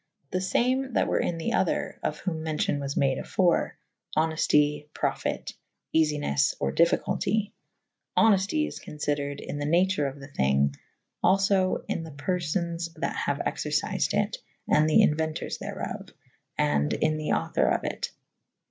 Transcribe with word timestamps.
The 0.31 0.43
lame 0.55 0.93
that 0.93 1.07
were 1.07 1.19
in 1.19 1.37
the 1.37 1.53
other 1.53 1.99
(of 2.01 2.21
whom 2.21 2.43
mencion 2.43 2.79
was 2.81 2.97
made 2.97 3.19
afore 3.19 3.77
/ 3.95 4.17
honefty 4.17 4.89
/ 4.89 4.93
profyte 4.95 5.53
/ 5.75 5.95
eafynes 5.95 6.55
/ 6.57 6.59
or 6.59 6.71
difficulty. 6.71 7.53
Honefty 8.17 8.65
is 8.67 8.79
confydered 8.79 9.39
in 9.39 9.59
the 9.59 9.67
nature 9.67 10.07
of 10.07 10.19
the 10.19 10.27
thynge 10.29 10.75
/ 11.01 11.23
alfo 11.23 11.85
in 11.87 12.01
the 12.03 12.09
perfones 12.09 12.91
that 12.95 13.15
haue 13.15 13.43
excercyfed 13.45 14.15
it 14.15 14.37
/ 14.55 14.67
and 14.67 14.89
the 14.89 15.05
inuenters 15.07 15.59
therof. 15.61 16.11
And 16.57 16.91
in 16.93 17.17
the 17.17 17.29
auctour 17.33 17.67
of 17.77 17.83
it. 17.83 18.09